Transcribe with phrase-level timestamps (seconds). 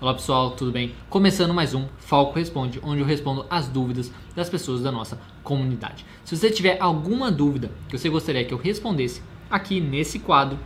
[0.00, 0.94] Olá pessoal, tudo bem?
[1.10, 6.06] Começando mais um Falco Responde, onde eu respondo as dúvidas das pessoas da nossa comunidade.
[6.24, 10.58] Se você tiver alguma dúvida que você gostaria que eu respondesse aqui nesse quadro,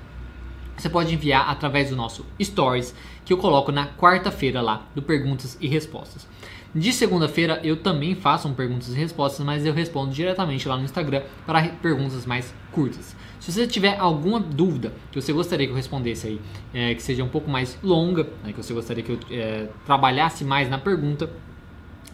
[0.76, 2.94] você pode enviar através do nosso Stories,
[3.24, 6.26] que eu coloco na quarta-feira lá, do Perguntas e Respostas.
[6.74, 10.82] De segunda-feira eu também faço um perguntas e respostas, mas eu respondo diretamente lá no
[10.82, 13.14] Instagram para perguntas mais curtas.
[13.38, 16.40] Se você tiver alguma dúvida que você gostaria que eu respondesse aí,
[16.72, 20.44] é, que seja um pouco mais longa, né, que você gostaria que eu é, trabalhasse
[20.44, 21.30] mais na pergunta,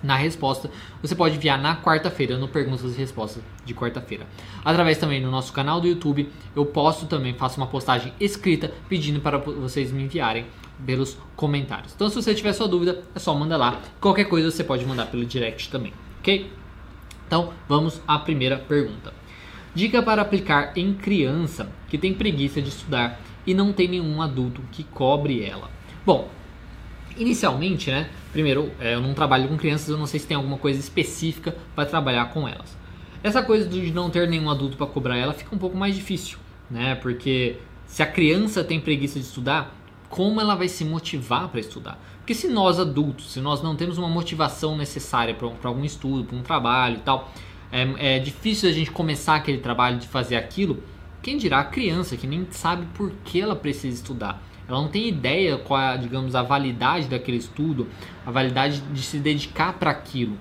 [0.03, 0.71] na resposta,
[1.03, 4.27] você pode enviar na quarta-feira, no Perguntas e Respostas de quarta-feira.
[4.65, 9.21] Através também no nosso canal do YouTube, eu posto também, faço uma postagem escrita pedindo
[9.21, 10.47] para vocês me enviarem
[10.85, 11.93] pelos comentários.
[11.95, 13.81] Então, se você tiver sua dúvida, é só mandar lá.
[14.01, 16.51] Qualquer coisa você pode mandar pelo direct também, ok?
[17.27, 19.13] Então, vamos à primeira pergunta.
[19.75, 24.63] Dica para aplicar em criança que tem preguiça de estudar e não tem nenhum adulto
[24.73, 25.71] que cobre ela.
[26.05, 26.29] Bom,
[27.17, 28.09] inicialmente, né?
[28.33, 31.55] Primeiro, é, eu não trabalho com crianças, eu não sei se tem alguma coisa específica
[31.75, 32.77] para trabalhar com elas.
[33.23, 36.39] Essa coisa de não ter nenhum adulto para cobrar ela fica um pouco mais difícil,
[36.71, 36.95] né?
[36.95, 39.75] Porque se a criança tem preguiça de estudar,
[40.09, 41.99] como ela vai se motivar para estudar.
[42.19, 46.37] Porque se nós adultos, se nós não temos uma motivação necessária para algum estudo, para
[46.37, 47.33] um trabalho e tal,
[47.73, 50.83] é, é, difícil a gente começar aquele trabalho de fazer aquilo.
[51.23, 54.43] Quem dirá a criança que nem sabe por que ela precisa estudar.
[54.71, 57.89] Ela não tem ideia qual é, digamos, a validade daquele estudo,
[58.25, 60.39] a validade de se dedicar para aquilo.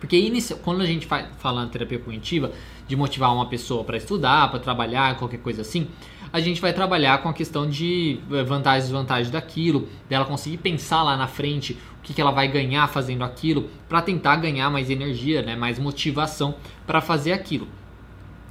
[0.00, 0.30] Porque
[0.62, 2.52] quando a gente fala na terapia cognitiva
[2.88, 5.88] de motivar uma pessoa para estudar, para trabalhar, qualquer coisa assim,
[6.32, 10.58] a gente vai trabalhar com a questão de eh, vantagens e desvantagens daquilo, dela conseguir
[10.58, 14.68] pensar lá na frente o que, que ela vai ganhar fazendo aquilo, para tentar ganhar
[14.68, 17.68] mais energia, né, mais motivação para fazer aquilo.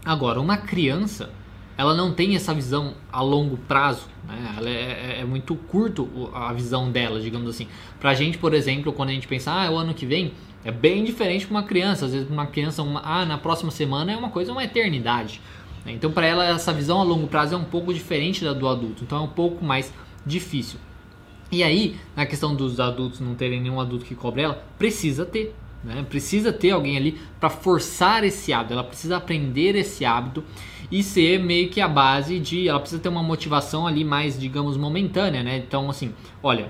[0.06, 1.32] Agora, uma criança,
[1.78, 4.56] ela não tem essa visão a longo prazo, né?
[4.58, 7.68] ela é, é, é, muito curto a visão dela, digamos assim.
[8.00, 10.72] Pra gente, por exemplo, quando a gente pensa, ah, é o ano que vem, é
[10.72, 12.06] bem diferente para uma criança.
[12.06, 15.42] Às vezes, uma criança, uma, ah, na próxima semana é uma coisa, uma eternidade.
[15.84, 15.94] Né?
[15.94, 19.04] Então, para ela, essa visão a longo prazo é um pouco diferente da do adulto,
[19.04, 19.92] então é um pouco mais
[20.26, 20.80] difícil.
[21.52, 25.54] E aí, na questão dos adultos não terem nenhum adulto que cobre ela, precisa ter.
[25.84, 26.06] Né?
[26.10, 30.44] Precisa ter alguém ali para forçar esse hábito, ela precisa aprender esse hábito
[30.94, 32.70] e ser meio que a base de.
[32.70, 35.58] Ela precisa ter uma motivação ali mais, digamos, momentânea, né?
[35.58, 36.70] Então, assim, olha,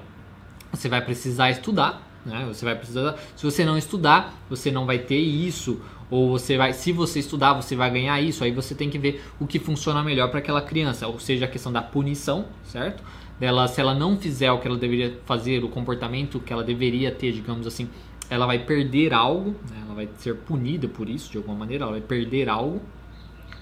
[0.71, 2.45] você vai precisar estudar, né?
[2.47, 3.17] Você vai precisar.
[3.35, 7.53] Se você não estudar, você não vai ter isso ou você vai, se você estudar,
[7.53, 8.45] você vai ganhar isso.
[8.45, 11.47] Aí você tem que ver o que funciona melhor para aquela criança, ou seja, a
[11.47, 13.03] questão da punição, certo?
[13.37, 17.11] Dela, se ela não fizer o que ela deveria fazer, o comportamento que ela deveria
[17.11, 17.89] ter, digamos assim,
[18.29, 19.81] ela vai perder algo, né?
[19.83, 22.81] ela vai ser punida por isso de alguma maneira, ela vai perder algo.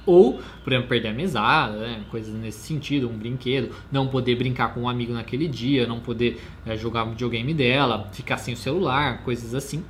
[0.05, 2.01] Ou, por exemplo, perder a mesada, né?
[2.09, 6.41] coisas nesse sentido, um brinquedo, não poder brincar com um amigo naquele dia, não poder
[6.65, 9.83] é, jogar videogame dela, ficar sem o celular, coisas assim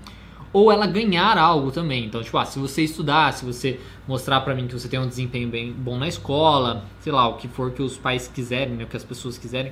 [0.53, 2.05] ou ela ganhar algo também.
[2.05, 5.07] Então, tipo, ah, se você estudar, se você mostrar para mim que você tem um
[5.07, 8.83] desempenho bem bom na escola, sei lá, o que for que os pais quiserem, né,
[8.83, 9.71] o que as pessoas quiserem,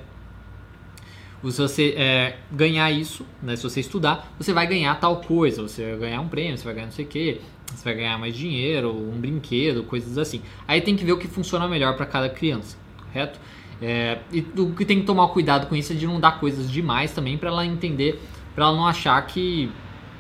[1.44, 5.92] se você é, ganhar isso, né, se você estudar, você vai ganhar tal coisa, você
[5.92, 7.42] vai ganhar um prêmio, você vai ganhar não sei o que,
[7.74, 10.42] você vai ganhar mais dinheiro, um brinquedo, coisas assim.
[10.68, 13.40] Aí tem que ver o que funciona melhor para cada criança, correto?
[13.82, 16.70] É, e o que tem que tomar cuidado com isso é de não dar coisas
[16.70, 18.22] demais também para ela entender,
[18.54, 19.72] para ela não achar que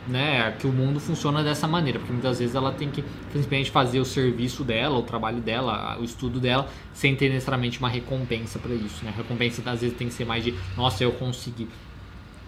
[0.10, 4.00] né, que o mundo funciona dessa maneira, porque muitas vezes ela tem que simplesmente fazer
[4.00, 8.74] o serviço dela, o trabalho dela, o estudo dela, sem ter necessariamente uma recompensa para
[8.74, 9.06] isso.
[9.06, 9.12] Né?
[9.14, 11.68] A recompensa às vezes tem que ser mais de, nossa, eu consegui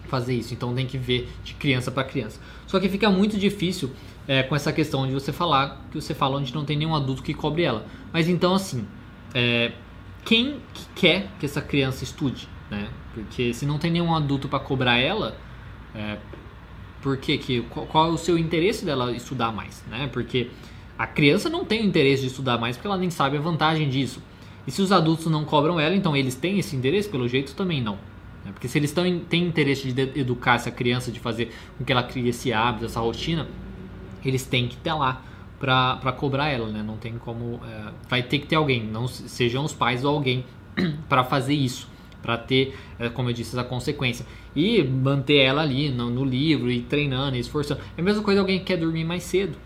[0.08, 0.52] fazer isso.
[0.52, 2.40] Então tem que ver de criança para criança.
[2.66, 3.90] Só que fica muito difícil
[4.26, 7.22] é, com essa questão de você falar que você fala onde não tem nenhum adulto
[7.22, 7.86] que cobre ela.
[8.12, 8.86] Mas então assim,
[9.32, 9.72] é,
[10.24, 12.88] quem que quer que essa criança estude, né?
[13.14, 15.36] Porque se não tem nenhum adulto para cobrar ela,
[15.94, 16.18] é,
[17.02, 20.08] por que, que qual, qual, é o seu interesse dela estudar mais, né?
[20.10, 20.48] Porque
[20.96, 24.22] a criança não tem interesse de estudar mais porque ela nem sabe a vantagem disso.
[24.66, 27.08] E se os adultos não cobram ela, então eles têm esse interesse?
[27.08, 27.98] Pelo jeito também não.
[28.44, 28.52] Né?
[28.52, 32.04] Porque se eles tão, têm interesse de educar essa criança, de fazer com que ela
[32.04, 33.48] crie esse hábito, essa rotina,
[34.24, 35.22] eles têm que estar lá
[35.58, 36.82] para cobrar ela, né?
[36.82, 37.60] Não tem como.
[37.64, 40.44] É, vai ter que ter alguém, não sejam os pais ou alguém
[41.08, 41.91] para fazer isso
[42.22, 44.24] para ter, é, como eu disse, essa consequência.
[44.54, 47.80] E manter ela ali no, no livro e treinando e esforçando.
[47.96, 49.56] É a mesma coisa alguém que quer dormir mais cedo.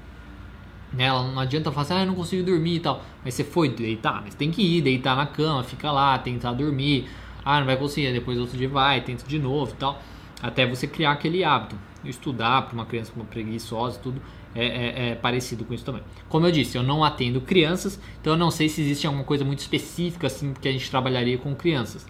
[0.92, 1.08] Né?
[1.08, 3.04] Não adianta falar assim, ah, eu não consigo dormir e tal.
[3.24, 7.08] Mas você foi deitar, mas tem que ir, deitar na cama, fica lá, tentar dormir.
[7.44, 10.02] Ah, não vai conseguir, depois outro dia vai, tenta de novo e tal.
[10.42, 11.76] Até você criar aquele hábito.
[12.04, 14.22] Estudar para uma criança uma preguiçosa tudo
[14.54, 16.02] é, é, é, parecido com isso também.
[16.28, 19.44] Como eu disse, eu não atendo crianças, então eu não sei se existe alguma coisa
[19.44, 22.06] muito específica assim que a gente trabalharia com crianças.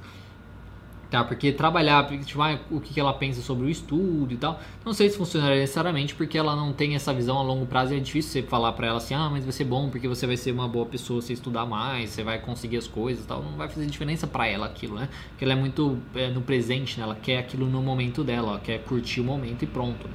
[1.11, 1.23] Tá?
[1.23, 5.09] Porque trabalhar, tipo, ah, o que ela pensa sobre o estudo e tal, não sei
[5.09, 8.33] se funcionaria necessariamente porque ela não tem essa visão a longo prazo e é difícil
[8.33, 10.69] você falar para ela assim, ah, mas vai ser bom porque você vai ser uma
[10.69, 13.87] boa pessoa se estudar mais, você vai conseguir as coisas e tal, não vai fazer
[13.87, 15.09] diferença para ela aquilo, né?
[15.31, 17.05] Porque ela é muito é, no presente, né?
[17.05, 20.09] Ela quer aquilo no momento dela, ela quer curtir o momento e pronto.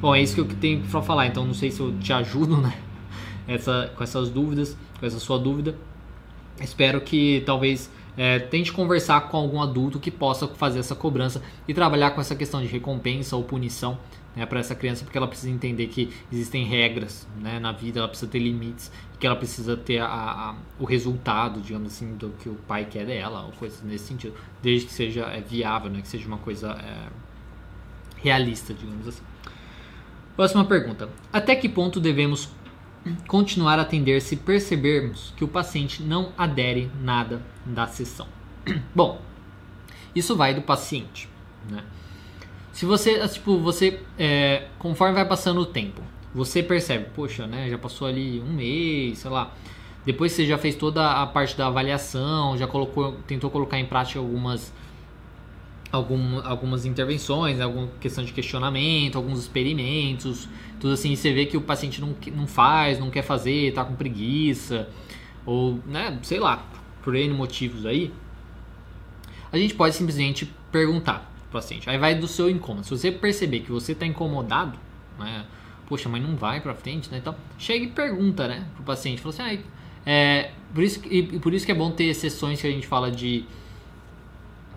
[0.00, 2.56] Bom, é isso que eu tenho para falar, então não sei se eu te ajudo,
[2.60, 2.76] né?
[3.46, 5.74] Essa, com essas dúvidas, com essa sua dúvida.
[6.60, 11.72] Espero que talvez é, tente conversar com algum adulto que possa fazer essa cobrança e
[11.72, 13.98] trabalhar com essa questão de recompensa ou punição
[14.34, 18.08] né, para essa criança, porque ela precisa entender que existem regras né, na vida, ela
[18.08, 22.48] precisa ter limites, que ela precisa ter a, a, o resultado, digamos assim, do que
[22.48, 26.08] o pai quer dela, ou coisas nesse sentido, desde que seja é, viável, né, que
[26.08, 27.08] seja uma coisa é,
[28.16, 29.22] realista, digamos assim.
[30.34, 32.48] Próxima pergunta: Até que ponto devemos
[33.26, 38.26] continuar a atender se percebermos que o paciente não adere nada da sessão.
[38.94, 39.20] Bom,
[40.14, 41.28] isso vai do paciente,
[41.68, 41.82] né?
[42.72, 46.00] Se você, tipo, você, é, conforme vai passando o tempo,
[46.34, 49.52] você percebe, poxa, né, já passou ali um mês, sei lá,
[50.06, 54.18] depois você já fez toda a parte da avaliação, já colocou, tentou colocar em prática
[54.18, 54.72] algumas
[55.92, 60.48] algum, algumas intervenções, alguma questão de questionamento, alguns experimentos,
[60.80, 63.94] tudo assim, você vê que o paciente não, não faz, não quer fazer, está com
[63.94, 64.88] preguiça,
[65.44, 66.66] ou, né, sei lá,
[67.02, 68.10] por N motivos aí,
[69.52, 71.88] a gente pode simplesmente perguntar pro paciente.
[71.90, 72.86] Aí vai do seu incômodo.
[72.86, 74.78] Se você perceber que você está incomodado,
[75.18, 75.44] né,
[75.86, 79.34] poxa, mas não vai para frente, né, então, chega e pergunta, né, pro paciente, fala
[79.34, 82.70] assim, ah, é, por isso, e por isso que é bom ter sessões que a
[82.70, 83.44] gente fala de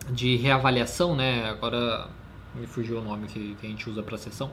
[0.10, 1.50] de reavaliação, né?
[1.50, 2.08] Agora
[2.54, 4.52] me fugiu o nome que, que a gente usa para sessão.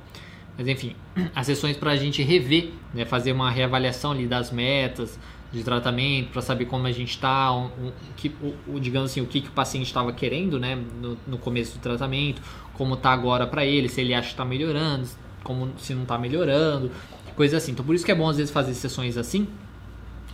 [0.56, 0.94] Mas enfim,
[1.34, 3.04] as sessões para a gente rever, né?
[3.04, 5.18] fazer uma reavaliação ali das metas
[5.52, 9.42] de tratamento, para saber como a gente está, um, um, o, digamos assim, o que,
[9.42, 10.82] que o paciente estava querendo né?
[11.00, 12.40] no, no começo do tratamento,
[12.72, 15.06] como está agora para ele, se ele acha que está melhorando,
[15.44, 16.90] como se não está melhorando,
[17.36, 17.72] coisa assim.
[17.72, 19.46] Então por isso que é bom às vezes fazer sessões assim,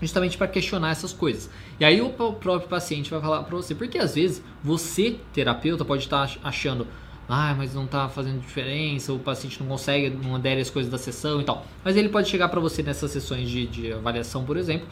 [0.01, 1.51] justamente para questionar essas coisas.
[1.79, 6.05] E aí o próprio paciente vai falar para você, porque às vezes você, terapeuta, pode
[6.05, 6.87] estar achando,
[7.29, 10.97] ah, mas não está fazendo diferença, o paciente não consegue, não adere às coisas da
[10.97, 11.67] sessão e tal.
[11.85, 14.89] Mas ele pode chegar para você nessas sessões de, de avaliação, por exemplo,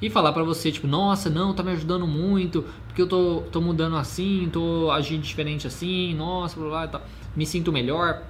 [0.00, 3.60] e falar para você, tipo, nossa, não, tá me ajudando muito, porque eu tô, tô
[3.60, 7.02] mudando assim, tô agindo diferente assim, nossa, blá, blá, blá,
[7.34, 8.22] me sinto melhor.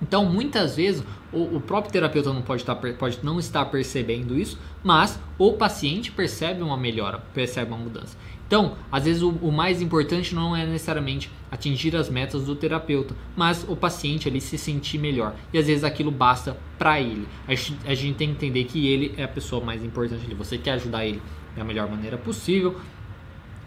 [0.00, 1.02] Então, muitas vezes,
[1.32, 6.12] o, o, próprio terapeuta não pode, estar, pode não estar percebendo isso, mas o paciente
[6.12, 8.16] percebe uma melhora, percebe uma mudança.
[8.46, 13.14] Então, às vezes, o, o mais importante não é necessariamente atingir as metas do terapeuta,
[13.36, 15.34] mas o paciente ali se sentir melhor.
[15.52, 17.26] E às vezes aquilo basta para ele.
[17.46, 20.34] A gente, a gente tem que entender que ele é a pessoa mais importante ali.
[20.34, 21.20] Você quer ajudar ele
[21.56, 22.76] da melhor maneira possível,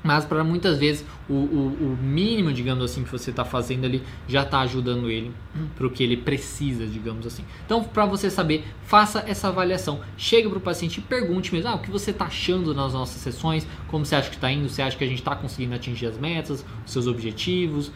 [0.04, 4.02] mas para muitas vezes o, o, o, mínimo, digamos assim, que você está fazendo ali
[4.28, 5.32] já está ajudando ele
[5.76, 7.44] para o que ele precisa, digamos assim.
[7.66, 10.02] Então, para você saber, faça essa avaliação.
[10.18, 13.22] Chega para o paciente e pergunte mesmo: ah, o que você está achando nas nossas
[13.22, 13.68] sessões?
[13.88, 14.68] Como você acha que está indo?
[14.68, 17.92] Você acha que a gente está conseguindo atingir as metas, os seus objetivos?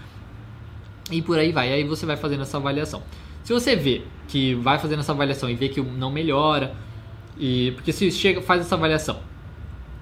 [1.12, 1.74] E por aí vai.
[1.74, 3.02] Aí você vai fazendo essa avaliação.
[3.44, 6.76] Se você vê que vai fazendo essa avaliação e vê que não melhora,
[7.38, 9.20] e porque se chega, faz essa avaliação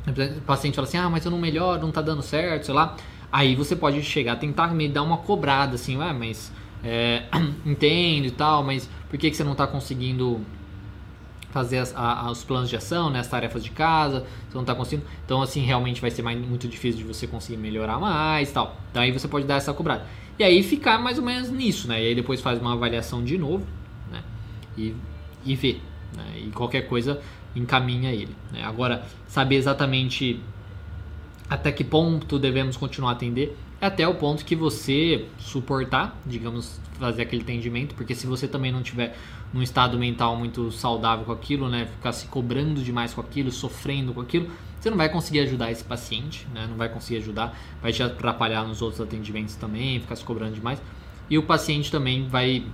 [0.07, 2.95] o paciente fala assim, ah, mas eu não melhoro, não tá dando certo, sei lá.
[3.31, 6.51] Aí você pode chegar, tentar me dar uma cobrada, assim, ué, mas
[6.83, 7.23] é,
[7.65, 10.41] entendo e tal, mas por que, que você não tá conseguindo
[11.53, 14.73] fazer as, a, os planos de ação, né, as tarefas de casa, você não está
[14.73, 15.07] conseguindo.
[15.23, 18.75] Então, assim, realmente vai ser mais, muito difícil de você conseguir melhorar mais tal.
[18.89, 20.03] Então, aí você pode dar essa cobrada.
[20.37, 22.01] E aí ficar mais ou menos nisso, né?
[22.01, 23.65] E aí depois faz uma avaliação de novo,
[24.11, 24.23] né?
[24.75, 24.95] E,
[25.45, 25.77] e vê.
[26.17, 26.43] Né?
[26.47, 27.21] E qualquer coisa
[27.55, 28.35] encaminha ele.
[28.51, 28.63] Né?
[28.63, 30.39] Agora, saber exatamente
[31.49, 36.79] até que ponto devemos continuar a atender é até o ponto que você suportar, digamos,
[36.97, 39.17] fazer aquele atendimento, porque se você também não tiver
[39.53, 44.13] num estado mental muito saudável com aquilo, né, ficar se cobrando demais com aquilo, sofrendo
[44.13, 47.91] com aquilo, você não vai conseguir ajudar esse paciente, né, não vai conseguir ajudar, vai
[47.91, 50.81] te atrapalhar nos outros atendimentos também, ficar se cobrando demais,
[51.29, 52.65] e o paciente também vai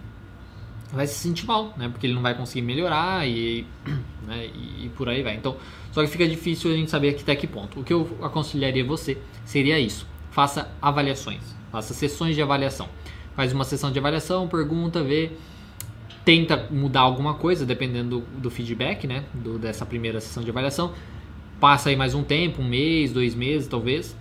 [0.91, 1.88] vai se sentir mal, né?
[1.89, 3.65] Porque ele não vai conseguir melhorar e,
[4.27, 4.50] né?
[4.84, 5.36] e, por aí vai.
[5.36, 5.55] Então,
[5.91, 7.79] só que fica difícil a gente saber até que ponto.
[7.79, 11.41] O que eu aconselharia você seria isso: faça avaliações,
[11.72, 12.89] faça sessões de avaliação.
[13.36, 15.31] Faz uma sessão de avaliação, pergunta, vê,
[16.25, 19.24] tenta mudar alguma coisa dependendo do, do feedback, né?
[19.34, 20.93] Do, dessa primeira sessão de avaliação.
[21.60, 24.17] Passa aí mais um tempo, um mês, dois meses, talvez.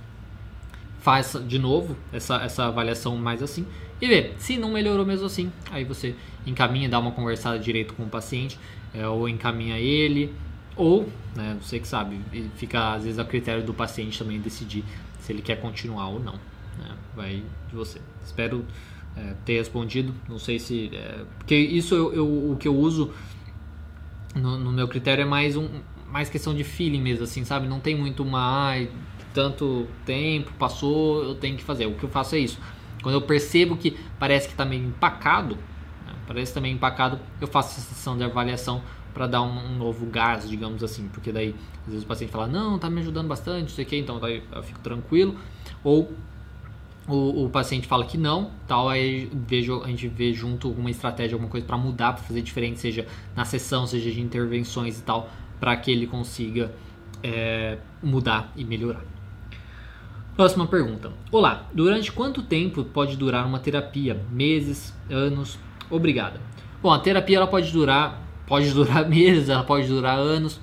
[1.00, 3.64] Faça de novo essa, essa avaliação mais assim
[4.00, 5.52] e ver se não melhorou mesmo assim.
[5.70, 6.14] Aí você
[6.46, 8.58] encaminha, dá uma conversada direito com o paciente,
[8.94, 10.34] é, ou encaminha ele,
[10.76, 12.20] ou, né, você que sabe,
[12.56, 14.84] fica às vezes a critério do paciente também decidir
[15.20, 16.34] se ele quer continuar ou não.
[16.78, 16.96] Né?
[17.16, 18.00] Vai de você.
[18.24, 18.64] Espero
[19.16, 20.14] é, ter respondido.
[20.28, 20.90] Não sei se.
[20.94, 23.12] É, porque isso eu, eu, o que eu uso
[24.34, 25.68] no, no, meu critério é mais um
[26.06, 27.66] mais questão de feeling mesmo, assim, sabe?
[27.66, 28.68] Não tem muito uma.
[28.68, 28.88] Ai,
[29.34, 31.86] tanto tempo passou, eu tenho que fazer.
[31.86, 32.58] O que eu faço é isso.
[33.02, 35.56] Quando eu percebo que parece que está meio empacado,
[36.06, 36.14] né?
[36.26, 38.82] parece também tá empacado, eu faço essa sessão de avaliação
[39.14, 42.46] para dar um, um, novo gás, digamos assim, porque daí às vezes o paciente fala,
[42.46, 45.36] não, tá me ajudando bastante, não sei o que, então daí eu fico tranquilo,
[45.82, 46.12] ou
[47.08, 51.34] o, o, paciente fala que não, tal, aí vejo, a gente vê junto uma estratégia,
[51.34, 55.30] alguma coisa para mudar, para fazer diferente, seja na sessão, seja de intervenções e tal,
[55.58, 56.72] para que ele consiga
[57.22, 59.17] é, mudar e melhorar.
[60.38, 61.10] Próxima pergunta.
[61.32, 64.24] Olá, durante quanto tempo pode durar uma terapia?
[64.30, 65.58] Meses, anos?
[65.90, 66.40] Obrigada.
[66.80, 70.60] Bom, a terapia ela pode durar, pode durar meses, ela pode durar anos.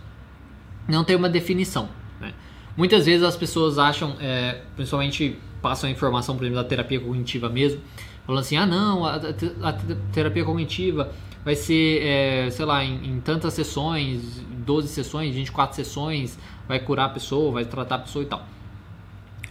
[0.87, 1.89] Não tem uma definição.
[2.21, 2.33] Né?
[2.77, 7.49] Muitas vezes as pessoas acham, é, principalmente passam a informação, por exemplo, da terapia cognitiva
[7.49, 7.81] mesmo,
[8.25, 9.73] falando assim, ah não, a, a
[10.13, 11.11] terapia cognitiva
[11.43, 17.07] vai ser, é, sei lá, em, em, tantas sessões, 12 sessões, 24 sessões, vai curar
[17.07, 18.55] a pessoa, vai tratar a pessoa e tal.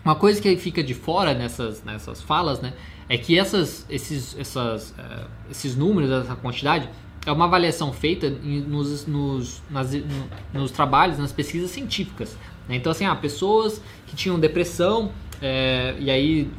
[0.04, 2.74] Uma coisa que fica de fora nessas, nessas falas, né,
[3.08, 6.88] é que essas, esses, essas, é, esses números, essa quantidade,
[7.26, 9.90] é uma avaliação feita nos, nos, nas,
[10.52, 12.36] nos trabalhos, nas pesquisas científicas.
[12.68, 12.76] Né?
[12.76, 16.50] Então, assim, ah, pessoas que tinham depressão é, e aí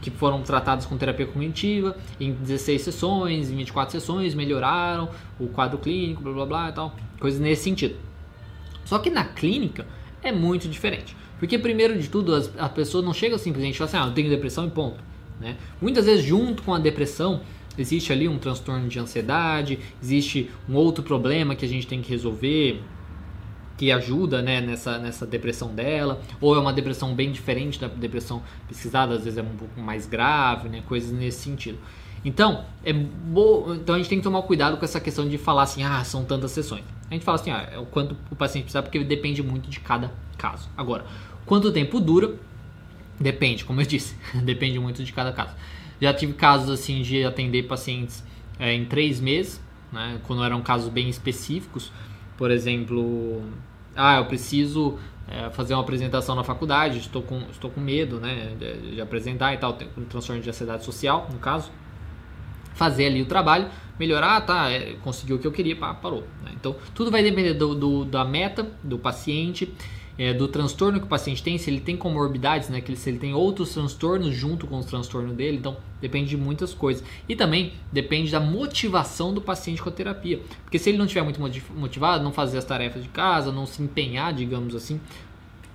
[0.00, 5.78] que foram tratados com terapia cognitiva em 16 sessões, em 24 sessões, melhoraram o quadro
[5.78, 7.96] clínico, blá blá blá e tal, coisas nesse sentido.
[8.84, 9.86] Só que na clínica
[10.22, 11.14] é muito diferente.
[11.38, 14.14] Porque, primeiro de tudo, as, a pessoa não chega simplesmente e fala assim, ah, eu
[14.14, 14.98] tenho depressão e ponto.
[15.40, 15.56] Né?
[15.80, 17.40] Muitas vezes, junto com a depressão,
[17.76, 22.10] existe ali um transtorno de ansiedade, existe um outro problema que a gente tem que
[22.10, 22.82] resolver,
[23.76, 28.42] que ajuda né, nessa, nessa depressão dela, ou é uma depressão bem diferente da depressão
[28.66, 31.78] pesquisada, às vezes é um pouco mais grave, né, coisas nesse sentido.
[32.24, 33.74] Então, é bo...
[33.74, 36.24] então a gente tem que tomar cuidado com essa questão de falar assim, ah, são
[36.24, 36.82] tantas sessões.
[37.08, 39.78] A gente fala assim, ah, é o quanto o paciente precisa, porque depende muito de
[39.78, 40.68] cada caso.
[40.76, 41.06] Agora,
[41.48, 42.34] quanto tempo dura?
[43.18, 44.14] Depende, como eu disse,
[44.44, 45.56] depende muito de cada caso.
[46.00, 48.22] Já tive casos assim de atender pacientes
[48.58, 51.90] é, em três meses, né, quando eram casos bem específicos.
[52.36, 53.42] Por exemplo,
[53.96, 58.54] ah, eu preciso é, fazer uma apresentação na faculdade, estou com, estou com medo né,
[58.56, 61.72] de, de apresentar e tal, um transtorno de ansiedade social, no caso.
[62.74, 66.22] Fazer ali o trabalho, melhorar, tá, é, conseguiu o que eu queria, pá, parou.
[66.44, 66.52] Né?
[66.54, 69.74] Então, tudo vai depender do, do, da meta do paciente
[70.18, 73.08] é, do transtorno que o paciente tem, se ele tem comorbidades, né, que ele, se
[73.08, 77.04] ele tem outros transtornos junto com o transtorno dele, então depende de muitas coisas.
[77.28, 81.22] E também depende da motivação do paciente com a terapia, porque se ele não estiver
[81.22, 81.40] muito
[81.74, 85.00] motivado, não fazer as tarefas de casa, não se empenhar, digamos assim,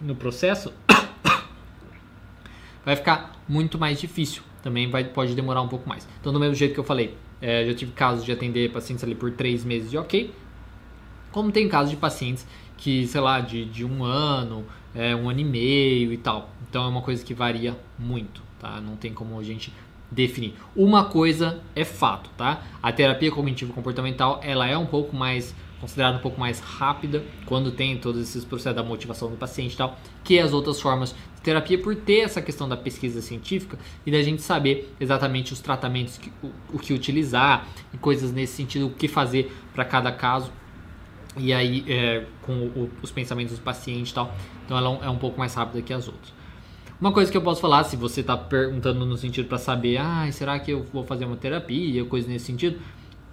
[0.01, 0.73] no processo,
[2.83, 4.43] vai ficar muito mais difícil.
[4.61, 6.07] Também vai, pode demorar um pouco mais.
[6.19, 9.13] Então, do mesmo jeito que eu falei, é, já tive casos de atender pacientes ali
[9.13, 10.33] por três meses de ok,
[11.31, 12.45] como tem casos de pacientes
[12.83, 16.49] que, sei lá, de, de um ano, é, um ano e meio e tal.
[16.69, 18.81] Então é uma coisa que varia muito, tá?
[18.81, 19.71] Não tem como a gente
[20.11, 20.53] definir.
[20.75, 22.61] Uma coisa é fato, tá?
[22.83, 27.71] A terapia cognitivo comportamental, ela é um pouco mais considerada um pouco mais rápida quando
[27.71, 31.41] tem todos esses processos da motivação do paciente e tal, que as outras formas de
[31.41, 36.17] terapia por ter essa questão da pesquisa científica e da gente saber exatamente os tratamentos
[36.17, 40.51] que, o, o que utilizar e coisas nesse sentido, o que fazer para cada caso
[41.37, 44.33] e aí é, com o, os pensamentos do paciente e tal.
[44.65, 46.33] Então ela é um pouco mais rápida que as outras.
[46.99, 50.25] Uma coisa que eu posso falar, se você está perguntando no sentido para saber, ah,
[50.31, 52.79] será que eu vou fazer uma terapia, coisa nesse sentido,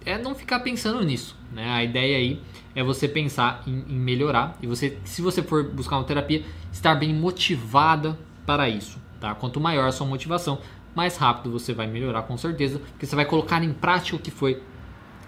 [0.05, 1.69] é não ficar pensando nisso, né?
[1.69, 2.41] A ideia aí
[2.75, 6.95] é você pensar em, em melhorar e você, se você for buscar uma terapia, estar
[6.95, 9.35] bem motivada para isso, tá?
[9.35, 10.59] Quanto maior a sua motivação,
[10.95, 14.31] mais rápido você vai melhorar com certeza, porque você vai colocar em prática o que
[14.31, 14.61] foi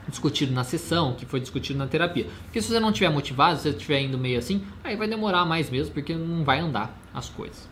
[0.07, 2.27] discutido na sessão, que foi discutido na terapia.
[2.43, 5.45] Porque se você não estiver motivado, se você estiver indo meio assim, aí vai demorar
[5.45, 7.69] mais mesmo, porque não vai andar as coisas.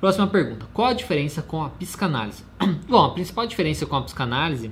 [0.00, 2.44] Próxima pergunta: Qual a diferença com a psicanálise?
[2.88, 4.70] Bom, a principal diferença com a psicanálise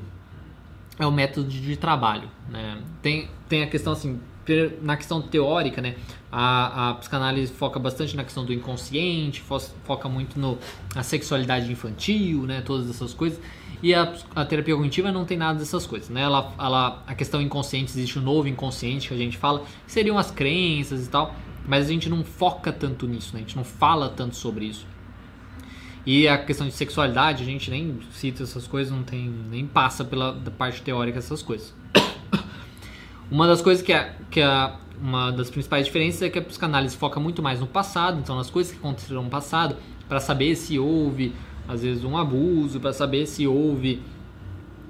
[0.98, 2.28] é o método de trabalho.
[2.48, 2.82] Né?
[3.00, 4.20] Tem, tem a questão assim,
[4.82, 5.94] na questão teórica, né?
[6.32, 10.58] A, a psicanálise foca bastante na questão do inconsciente, fo foca muito no,
[10.94, 12.60] na sexualidade infantil, né?
[12.60, 13.40] Todas essas coisas.
[13.82, 16.20] E a, a, terapia cognitiva não tem nada dessas coisas, né?
[16.22, 20.18] Ela, ela, a questão inconsciente, existe o novo inconsciente que a gente fala, que seriam
[20.18, 21.34] as crenças e tal,
[21.66, 23.40] mas a gente não foca tanto nisso, né?
[23.40, 24.86] A gente não fala tanto sobre isso.
[26.04, 30.04] E a questão de sexualidade, a gente nem cita essas coisas, não tem nem passa
[30.04, 31.74] pela parte teórica essas coisas.
[33.30, 36.96] Uma das coisas que é, que é uma das principais diferenças é que a psicanálise
[36.96, 39.76] foca muito mais no passado, então nas coisas que aconteceram no passado,
[40.08, 41.32] para saber se houve,
[41.70, 44.02] às vezes, um abuso, para saber se houve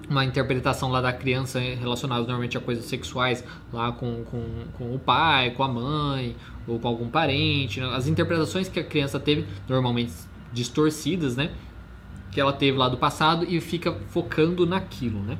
[0.08, 4.42] uma interpretação lá da criança relacionada normalmente a coisas sexuais lá com, com,
[4.76, 6.34] com o pai, com a mãe
[6.66, 7.80] ou com algum parente.
[7.80, 7.86] Né?
[7.94, 10.12] As interpretações que a criança teve, normalmente
[10.52, 11.52] distorcidas, né?
[12.32, 15.38] Que ela teve lá do passado e fica focando naquilo, né?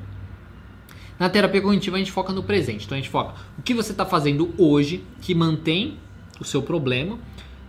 [1.19, 3.91] Na terapia cognitiva a gente foca no presente, então a gente foca o que você
[3.91, 5.97] está fazendo hoje que mantém
[6.39, 7.19] o seu problema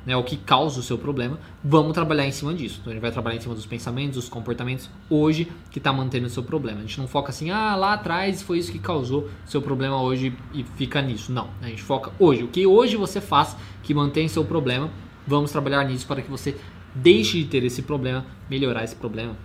[0.07, 2.79] né, o que causa o seu problema, vamos trabalhar em cima disso.
[2.81, 6.27] Então a gente vai trabalhar em cima dos pensamentos, dos comportamentos hoje que está mantendo
[6.27, 6.79] o seu problema.
[6.79, 10.35] A gente não foca assim, ah, lá atrás foi isso que causou seu problema hoje
[10.53, 11.33] e fica nisso.
[11.33, 12.43] Não, a gente foca hoje.
[12.43, 14.91] O que hoje você faz que mantém seu problema,
[15.27, 16.57] vamos trabalhar nisso para que você
[16.95, 19.37] deixe de ter esse problema, melhorar esse problema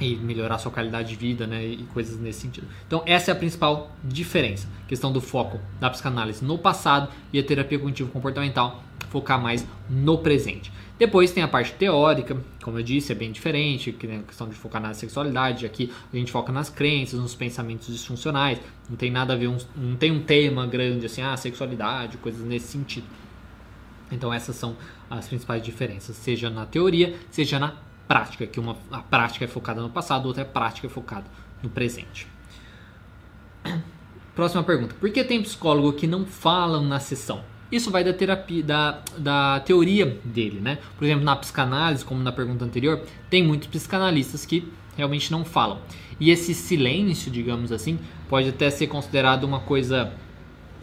[0.00, 2.66] e melhorar sua qualidade de vida, né, e coisas nesse sentido.
[2.86, 7.42] Então essa é a principal diferença, questão do foco da psicanálise no passado e a
[7.42, 10.72] terapia cognitivo comportamental focar mais no presente.
[10.98, 14.48] Depois tem a parte teórica, como eu disse, é bem diferente, que é a questão
[14.48, 15.66] de focar na sexualidade.
[15.66, 18.58] Aqui a gente foca nas crenças, nos pensamentos disfuncionais.
[18.88, 22.42] Não tem nada a ver, um, não tem um tema grande assim, ah, sexualidade, coisas
[22.42, 23.06] nesse sentido.
[24.10, 24.76] Então essas são
[25.10, 27.74] as principais diferenças, seja na teoria, seja na
[28.06, 31.26] prática, que uma a prática é focada no passado, outra é prática focada
[31.62, 32.26] no presente.
[34.34, 37.42] Próxima pergunta: Por que tem psicólogo que não falam na sessão?
[37.70, 40.78] Isso vai da terapia, da, da teoria dele, né?
[40.96, 45.80] Por exemplo, na psicanálise, como na pergunta anterior, tem muitos psicanalistas que realmente não falam.
[46.20, 47.98] E esse silêncio, digamos assim,
[48.28, 50.12] pode até ser considerado uma coisa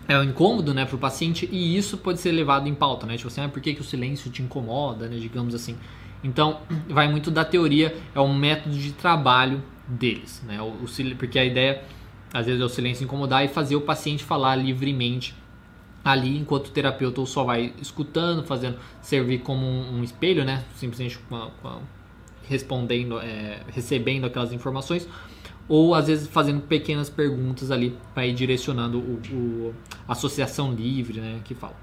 [0.08, 3.16] é um incômodo, né, para o paciente e isso pode ser levado em pauta, né?
[3.16, 5.18] Tipo assim, ah, por que, que o silêncio te incomoda, né?
[5.18, 5.78] Digamos assim.
[6.24, 10.62] Então, vai muito da teoria, é um método de trabalho deles, né?
[10.62, 11.84] O, o, porque a ideia,
[12.34, 15.36] às vezes, é o silêncio incomodar e fazer o paciente falar livremente
[16.04, 20.64] ali enquanto o terapeuta só vai escutando, fazendo servir como um, um espelho, né?
[20.76, 21.80] Simplesmente com a, com a,
[22.44, 25.08] respondendo, é, recebendo aquelas informações,
[25.68, 29.76] ou às vezes fazendo pequenas perguntas ali para ir direcionando o, o,
[30.08, 31.40] associação livre, né?
[31.44, 31.76] Que fala.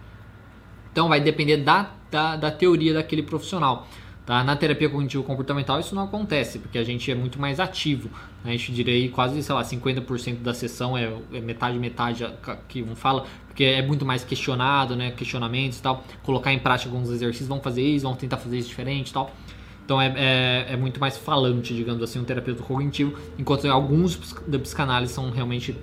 [0.92, 3.86] Então vai depender da, da, da teoria daquele profissional.
[4.30, 4.44] Tá?
[4.44, 8.08] Na terapia cognitivo-comportamental isso não acontece, porque a gente é muito mais ativo.
[8.44, 8.52] Né?
[8.52, 12.24] A gente diria quase, sei lá, 50% da sessão é, é, metade, metade
[12.68, 15.10] que um fala, porque é muito mais questionado, né?
[15.10, 16.04] questionamentos e tal.
[16.22, 19.34] Colocar em prática alguns exercícios, vão fazer isso, vão tentar fazer isso diferente e tal.
[19.84, 24.14] Então é, é, é, muito mais falante, digamos assim, um terapeuta cognitivo, enquanto alguns
[24.46, 25.76] da psicanálise são realmente,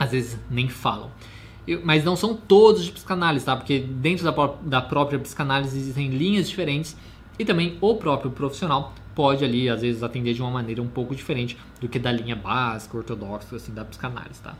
[0.00, 1.12] às vezes, nem falam.
[1.84, 3.54] Mas não são todos de psicanálise, tá?
[3.54, 6.96] Porque dentro da, da própria psicanálise existem linhas diferentes
[7.38, 11.14] e também o próprio profissional pode ali, às vezes, atender de uma maneira um pouco
[11.14, 14.54] diferente do que da linha básica, ortodoxa, assim, da psicanálise, tá?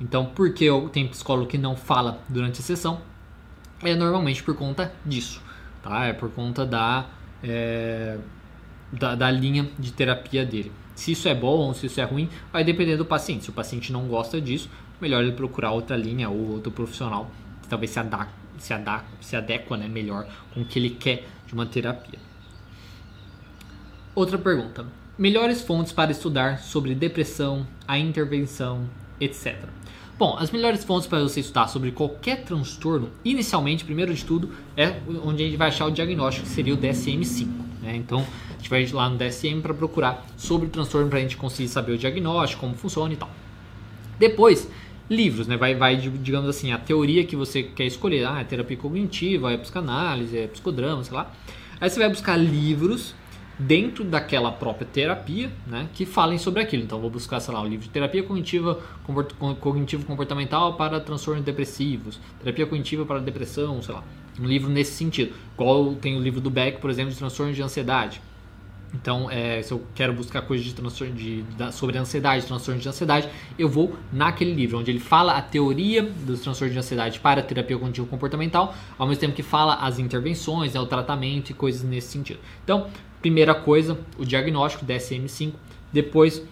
[0.00, 3.00] Então, por que tem psicólogo que não fala durante a sessão?
[3.82, 5.40] É normalmente por conta disso,
[5.82, 6.06] tá?
[6.06, 7.06] É por conta da,
[7.42, 8.18] é,
[8.92, 10.72] da, da linha de terapia dele.
[10.94, 13.44] Se isso é bom, se isso é ruim, vai depender do paciente.
[13.44, 14.68] Se o paciente não gosta disso,
[15.00, 17.30] melhor ele procurar outra linha ou outro profissional
[17.62, 21.26] que talvez se, adapte, se, adapte, se adequa né, melhor com o que ele quer
[21.46, 22.18] de uma terapia.
[24.14, 24.86] Outra pergunta:
[25.18, 28.88] melhores fontes para estudar sobre depressão, a intervenção,
[29.20, 29.56] etc.
[30.18, 35.00] Bom, as melhores fontes para você estudar sobre qualquer transtorno, inicialmente, primeiro de tudo, é
[35.24, 37.46] onde a gente vai achar o diagnóstico, que seria o DSM-5.
[37.80, 37.96] Né?
[37.96, 41.38] Então, a gente vai lá no DSM para procurar sobre o transtorno para a gente
[41.38, 43.30] conseguir saber o diagnóstico, como funciona e tal.
[44.18, 44.68] Depois,
[45.10, 45.56] livros, né?
[45.56, 48.24] Vai, vai, digamos assim, a teoria que você quer escolher.
[48.24, 51.32] Ah, é terapia cognitiva, é psicanálise, é psicodrama, sei lá.
[51.80, 53.14] Aí você vai buscar livros
[53.58, 56.82] dentro daquela própria terapia, né, que falem sobre aquilo.
[56.82, 58.80] Então, vou buscar, sei lá, o livro de terapia cognitiva,
[59.60, 64.04] cognitivo comportamental para transtornos depressivos, terapia cognitiva para depressão, sei lá,
[64.40, 65.34] um livro nesse sentido.
[65.54, 68.22] Igual tem o livro do Beck, por exemplo, de transtornos de ansiedade.
[68.92, 72.88] Então, é, se eu quero buscar coisas de transtorno de, de, sobre ansiedade, transtorno de
[72.88, 77.40] ansiedade, eu vou naquele livro, onde ele fala a teoria dos transtornos de ansiedade para
[77.40, 81.54] a terapia cognitivo comportamental, ao mesmo tempo que fala as intervenções, né, o tratamento e
[81.54, 82.40] coisas nesse sentido.
[82.64, 82.88] Então,
[83.20, 85.52] primeira coisa, o diagnóstico DSM-5,
[85.92, 86.42] depois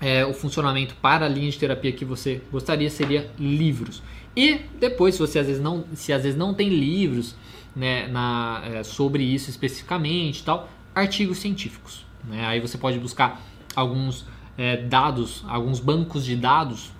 [0.00, 4.02] é, o funcionamento para a linha de terapia que você gostaria seria livros.
[4.36, 7.34] E depois, se você às vezes não, se às vezes não tem livros
[7.74, 12.06] né, na, é, sobre isso especificamente tal, artigos científicos.
[12.24, 12.44] Né?
[12.46, 13.42] Aí você pode buscar
[13.76, 16.90] alguns é, dados, alguns bancos de dados,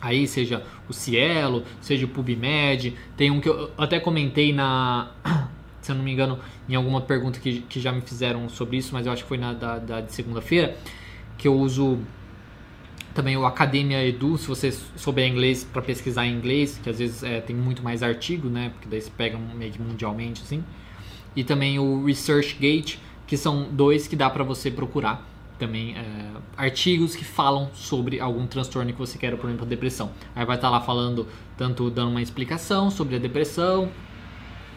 [0.00, 5.10] aí seja o Cielo, seja o PubMed, tem um que eu até comentei na,
[5.82, 8.94] se eu não me engano, em alguma pergunta que, que já me fizeram sobre isso,
[8.94, 10.74] mas eu acho que foi na da, da de segunda-feira,
[11.36, 11.98] que eu uso
[13.12, 17.22] também o Academia Edu, se você souber inglês para pesquisar em inglês, que às vezes
[17.22, 18.70] é, tem muito mais artigo, né?
[18.70, 20.64] Porque daí você pega meio que mundialmente assim
[21.34, 25.26] e também o ResearchGate, que são dois que dá para você procurar
[25.58, 30.10] também é, artigos que falam sobre algum transtorno que você quer, por exemplo, a depressão.
[30.34, 33.88] Aí vai estar tá lá falando, tanto dando uma explicação sobre a depressão,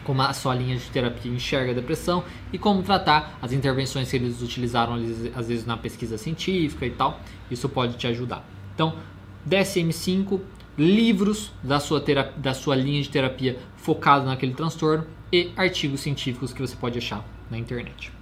[0.04, 4.16] como a sua linha de terapia enxerga a depressão e como tratar as intervenções que
[4.16, 4.94] eles utilizaram
[5.34, 7.20] às vezes na pesquisa científica e tal.
[7.50, 8.48] Isso pode te ajudar.
[8.74, 8.94] Então,
[9.46, 10.40] DSM-5,
[10.78, 16.52] livros da sua, terapia, da sua linha de terapia focado naquele transtorno e artigos científicos
[16.52, 18.12] que você pode achar na internet.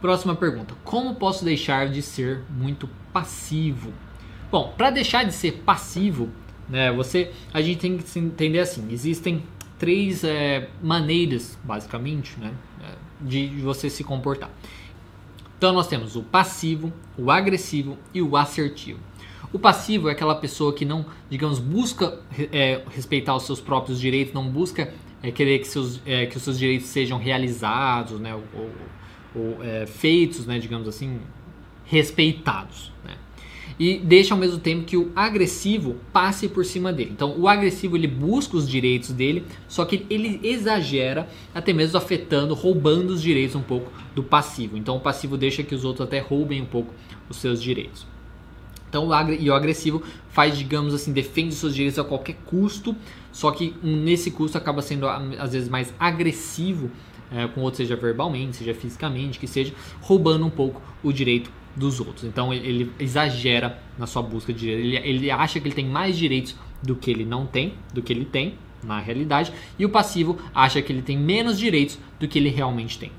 [0.00, 3.92] Próxima pergunta: Como posso deixar de ser muito passivo?
[4.50, 6.30] Bom, para deixar de ser passivo,
[6.68, 9.42] né, você, a gente tem que entender assim: existem
[9.78, 12.52] três é, maneiras, basicamente, né,
[13.20, 14.50] de, de você se comportar.
[15.58, 19.00] Então nós temos o passivo, o agressivo e o assertivo.
[19.56, 22.20] O passivo é aquela pessoa que não, digamos, busca
[22.52, 24.92] é, respeitar os seus próprios direitos, não busca
[25.22, 28.70] é, querer que, seus, é, que os seus direitos sejam realizados, né, ou,
[29.34, 31.18] ou é, feitos, né, digamos assim,
[31.86, 32.92] respeitados.
[33.02, 33.14] Né?
[33.80, 37.12] E deixa ao mesmo tempo que o agressivo passe por cima dele.
[37.12, 42.52] Então, o agressivo ele busca os direitos dele, só que ele exagera, até mesmo afetando,
[42.52, 44.76] roubando os direitos um pouco do passivo.
[44.76, 46.92] Então, o passivo deixa que os outros até roubem um pouco
[47.30, 48.06] os seus direitos.
[48.96, 52.96] Então, e o agressivo faz, digamos assim, defende seus direitos a qualquer custo,
[53.30, 56.90] só que nesse custo acaba sendo às vezes mais agressivo
[57.30, 61.50] é, com o outro, seja verbalmente, seja fisicamente, que seja, roubando um pouco o direito
[61.74, 62.24] dos outros.
[62.24, 66.16] Então ele, exagera na sua busca de direito, ele, ele acha que ele tem mais
[66.16, 70.38] direitos do que ele não tem, do que ele tem na realidade, e o passivo
[70.54, 73.10] acha que ele tem menos direitos do que ele realmente tem.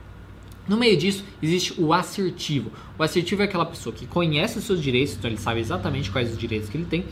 [0.67, 2.71] No meio disso, existe o assertivo.
[2.97, 6.31] O assertivo é aquela pessoa que conhece os seus direitos, então ele sabe exatamente quais
[6.31, 7.05] os direitos que ele tem.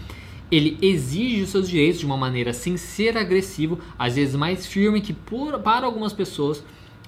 [0.52, 5.02] Ele exige os seus direitos de uma maneira sem ser agressivo, às vezes mais firme,
[5.02, 6.64] que por, para algumas pessoas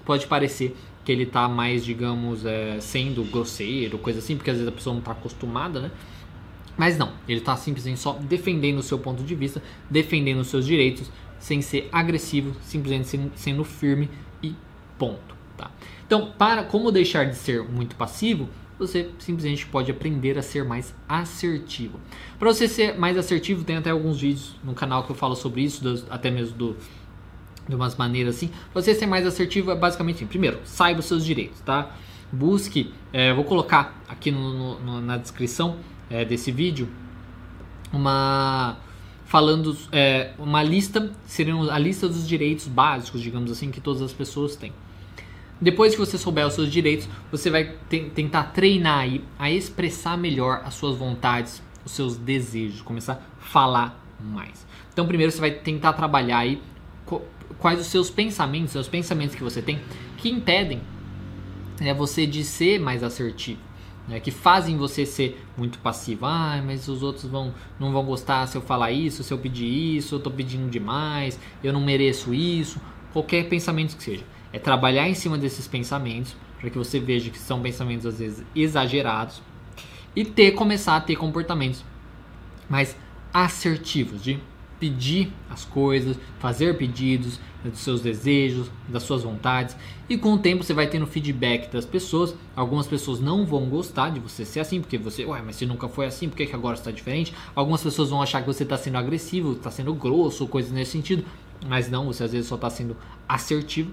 [0.05, 4.67] pode parecer que ele está mais, digamos, é, sendo grosseiro, coisa assim, porque às vezes
[4.67, 5.91] a pessoa não está acostumada, né?
[6.77, 10.65] Mas não, ele está simplesmente só defendendo o seu ponto de vista, defendendo os seus
[10.65, 14.10] direitos, sem ser agressivo, simplesmente sendo, sendo firme
[14.43, 14.53] e
[14.97, 15.37] ponto.
[15.58, 15.72] Tá?
[16.06, 20.93] Então, para como deixar de ser muito passivo, você simplesmente pode aprender a ser mais
[21.10, 22.00] assertivo.
[22.38, 25.62] Para você ser mais assertivo, tem até alguns vídeos no canal que eu falo sobre
[25.62, 26.78] isso, até mesmo do
[27.67, 28.50] de umas maneiras assim.
[28.74, 30.26] Você ser mais assertivo é basicamente assim.
[30.28, 31.91] Primeiro, saiba os seus direitos, tá?
[32.32, 35.78] Busque, é, vou colocar aqui no, no, na descrição
[36.10, 36.88] é, desse vídeo
[37.91, 38.78] uma
[39.26, 44.13] falando é, uma lista, seriam a lista dos direitos básicos, digamos assim, que todas as
[44.13, 44.72] pessoas têm.
[45.60, 50.17] Depois que você souber os seus direitos, você vai te tentar treinar aí a expressar
[50.17, 54.65] melhor as suas vontades, os seus desejos, começar a falar mais.
[54.93, 56.62] Então, primeiro você vai tentar trabalhar aí
[57.60, 59.80] quais os seus pensamentos, os pensamentos que você tem
[60.17, 60.82] que impedem
[61.80, 63.60] né, você de ser mais assertivo,
[64.08, 66.26] né, que fazem você ser muito passivo.
[66.26, 69.65] Ah, mas os outros vão não vão gostar se eu falar isso, se eu pedir
[69.65, 72.80] isso, eu estou pedindo demais, eu não mereço isso,
[73.12, 74.24] qualquer pensamento que seja.
[74.58, 78.43] É trabalhar em cima desses pensamentos para que você veja que são pensamentos às vezes
[78.56, 79.39] exagerados
[80.15, 81.86] e ter começar a ter comportamentos
[82.67, 82.98] mais
[83.32, 84.39] assertivos de
[84.80, 89.78] pedir as coisas, fazer pedidos dos seus desejos, das suas vontades,
[90.10, 92.34] e com o tempo você vai tendo feedback das pessoas.
[92.56, 95.88] Algumas pessoas não vão gostar de você ser assim, porque você, ué, mas se nunca
[95.88, 97.32] foi assim, por que, que agora está diferente?
[97.54, 101.24] Algumas pessoas vão achar que você está sendo agressivo, está sendo grosso, coisas nesse sentido,
[101.67, 102.98] mas não, você às vezes só está sendo
[103.30, 103.91] assertivo.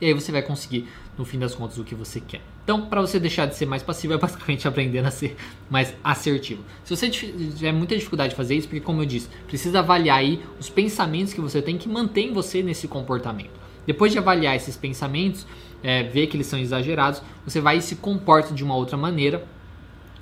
[0.00, 2.40] E aí você vai conseguir, no fim das contas, o que você quer.
[2.62, 5.36] Então, para você deixar de ser mais passivo, é basicamente aprender a ser
[5.68, 6.62] mais assertivo.
[6.84, 10.40] Se você tiver muita dificuldade de fazer isso, porque como eu disse, precisa avaliar aí
[10.60, 13.58] os pensamentos que você tem que mantém você nesse comportamento.
[13.86, 15.46] Depois de avaliar esses pensamentos,
[15.82, 19.44] é, ver que eles são exagerados, você vai e se comporta de uma outra maneira.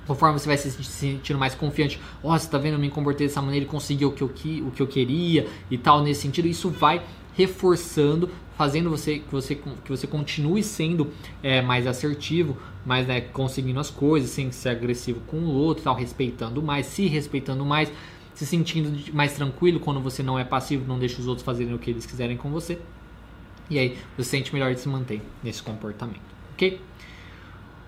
[0.07, 3.27] Conforme você vai se sentindo mais confiante, ó, oh, você tá vendo, eu me comportei
[3.27, 4.27] dessa maneira e consegui o que, eu,
[4.65, 7.01] o que eu queria e tal, nesse sentido, isso vai
[7.37, 11.11] reforçando, fazendo você que você, que você continue sendo
[11.43, 15.95] é, mais assertivo, mais né, conseguindo as coisas, sem ser agressivo com o outro, tal,
[15.95, 17.91] respeitando mais, se respeitando mais,
[18.33, 21.77] se sentindo mais tranquilo quando você não é passivo, não deixa os outros fazerem o
[21.77, 22.79] que eles quiserem com você.
[23.69, 26.21] E aí você sente melhor de se manter nesse comportamento,
[26.53, 26.81] ok?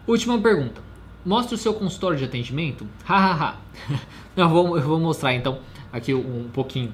[0.05, 0.81] Última pergunta.
[1.25, 2.85] Mostre o seu consultório de atendimento?
[3.03, 3.57] Hahaha.
[4.37, 5.59] eu, vou, eu vou mostrar então
[5.91, 6.93] aqui um pouquinho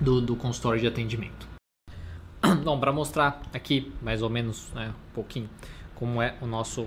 [0.00, 1.51] do, do consultório de atendimento.
[2.64, 5.48] Bom, para mostrar aqui mais ou menos né, um pouquinho
[5.94, 6.86] como é o nosso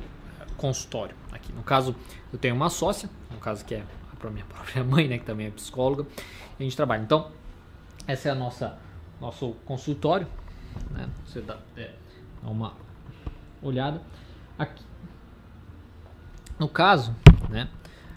[0.57, 1.51] consultório aqui.
[1.53, 1.95] No caso,
[2.31, 3.83] eu tenho uma sócia, no caso que é
[4.21, 6.05] a minha própria mãe, né, que também é psicóloga,
[6.59, 7.03] a gente trabalha.
[7.03, 7.31] Então,
[8.07, 8.77] essa é a nossa
[9.19, 10.27] nosso consultório.
[10.91, 11.09] né?
[11.25, 11.91] Você dá, é,
[12.43, 12.73] dá uma
[13.61, 14.01] olhada.
[14.57, 14.83] Aqui,
[16.59, 17.15] no caso,
[17.49, 17.69] né?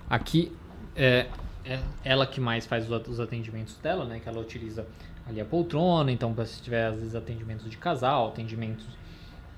[0.08, 0.56] Aqui
[0.96, 1.28] é,
[1.64, 4.20] é ela que mais faz os atendimentos dela, né?
[4.20, 4.86] Que ela utiliza
[5.28, 8.86] ali a poltrona, então se tiver às vezes atendimentos de casal, atendimentos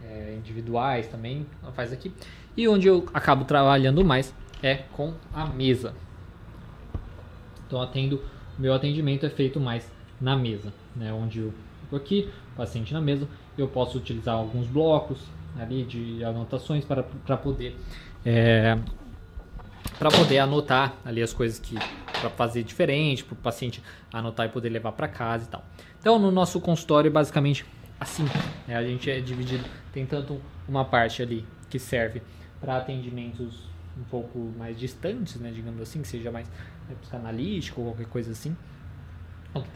[0.02, 2.12] é, individuais também, ela faz aqui.
[2.56, 5.94] E onde eu acabo trabalhando mais é com a mesa.
[7.66, 8.22] Então atendo,
[8.58, 11.12] meu atendimento é feito mais na mesa, né?
[11.12, 15.20] Onde eu fico aqui, paciente na mesa, eu posso utilizar alguns blocos
[15.58, 17.76] ali de anotações para, para poder
[18.24, 18.76] é,
[19.98, 21.76] para poder anotar ali as coisas que
[22.20, 25.64] para fazer diferente, para o paciente anotar e poder levar para casa e tal.
[25.98, 27.64] Então, no nosso consultório, basicamente
[27.98, 28.24] assim,
[28.66, 28.76] né?
[28.76, 32.22] a gente é dividido, tem tanto uma parte ali que serve
[32.60, 36.48] para atendimentos um pouco mais distantes, né, digamos assim, que seja mais
[36.88, 38.56] né, psicanalítico ou qualquer coisa assim,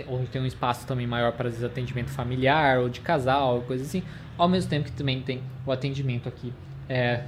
[0.08, 4.02] onde tem um espaço também maior para vezes, atendimento familiar ou de casal, coisa assim,
[4.38, 6.52] ao mesmo tempo que também tem o atendimento aqui
[6.88, 7.24] é,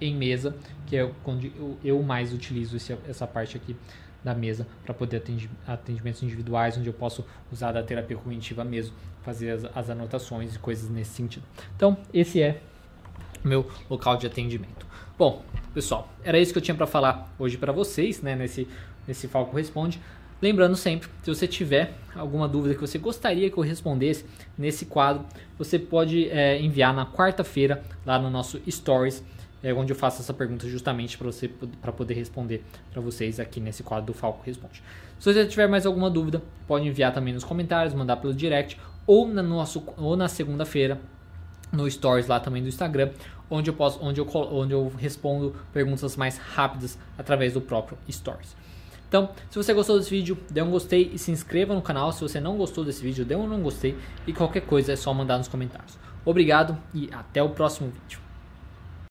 [0.00, 1.52] em mesa, que é onde
[1.84, 3.76] eu mais utilizo esse, essa parte aqui
[4.22, 8.94] da mesa para poder atender atendimentos individuais, onde eu posso usar da terapia cognitiva mesmo,
[9.22, 11.44] fazer as, as anotações e coisas nesse sentido.
[11.76, 12.60] Então, esse é
[13.44, 14.86] meu local de atendimento.
[15.16, 18.68] Bom, pessoal, era isso que eu tinha para falar hoje para vocês, né, nesse,
[19.06, 20.00] nesse Falco Responde.
[20.40, 24.24] Lembrando sempre, se você tiver alguma dúvida que você gostaria que eu respondesse
[24.56, 25.24] nesse quadro,
[25.56, 29.24] você pode é, enviar na quarta-feira lá no nosso Stories
[29.62, 33.60] é onde eu faço essa pergunta justamente para você para poder responder para vocês aqui
[33.60, 34.82] nesse quadro do Falco Responde.
[35.18, 39.26] Se você tiver mais alguma dúvida, pode enviar também nos comentários, mandar pelo direct ou
[39.26, 41.00] na nosso ou na segunda-feira
[41.72, 43.10] no stories lá também do Instagram,
[43.50, 48.56] onde eu posso onde eu onde eu respondo perguntas mais rápidas através do próprio stories.
[49.08, 52.12] Então, se você gostou desse vídeo, dê um gostei e se inscreva no canal.
[52.12, 55.14] Se você não gostou desse vídeo, dê um não gostei e qualquer coisa é só
[55.14, 55.98] mandar nos comentários.
[56.26, 58.27] Obrigado e até o próximo vídeo.